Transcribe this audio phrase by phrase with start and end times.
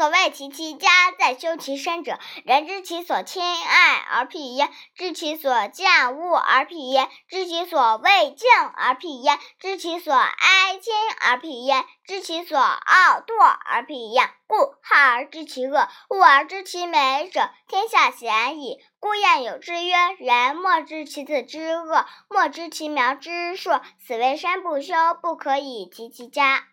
[0.00, 0.88] 所谓齐其家，
[1.18, 14.30] 在修其身者，人知其所亲爱而辟焉，知其所见恶而辟焉，知其所畏敬而辟焉，知其所哀亲而辟焉，知其所傲惰而辟焉。
[14.46, 18.78] 故好而知其恶，恶而知其美者，天下鲜矣。
[19.00, 26.64] 故谚有之曰：“人莫知其子之恶，莫知其苗之硕。”此谓山不修，不可以齐其家。